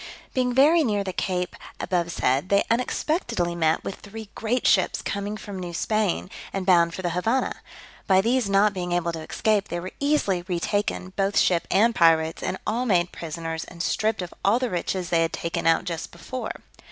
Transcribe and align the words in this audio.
Being 0.33 0.51
very 0.51 0.83
near 0.83 1.03
the 1.03 1.13
cape 1.13 1.55
abovesaid, 1.79 2.49
they 2.49 2.63
unexpectedly 2.71 3.53
met 3.53 3.83
with 3.83 3.97
three 3.97 4.29
great 4.33 4.65
ships 4.65 4.99
coming 4.99 5.37
from 5.37 5.59
New 5.59 5.75
Spain, 5.75 6.31
and 6.51 6.65
bound 6.65 6.95
for 6.95 7.03
the 7.03 7.11
Havannah; 7.11 7.61
by 8.07 8.19
these 8.19 8.49
not 8.49 8.73
being 8.73 8.93
able 8.93 9.11
to 9.11 9.21
escape, 9.21 9.67
they 9.67 9.79
were 9.79 9.91
easily 9.99 10.41
retaken, 10.47 11.13
both 11.15 11.37
ship 11.37 11.67
and 11.69 11.93
pirates, 11.93 12.41
and 12.41 12.57
all 12.65 12.87
made 12.87 13.11
prisoners, 13.11 13.63
and 13.63 13.83
stripped 13.83 14.23
of 14.23 14.33
all 14.43 14.57
the 14.57 14.71
riches 14.71 15.09
they 15.09 15.21
had 15.21 15.33
taken 15.33 15.65
but 15.65 15.83
just 15.85 16.09
before. 16.11 16.53